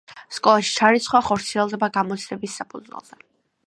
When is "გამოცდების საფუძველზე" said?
2.01-3.25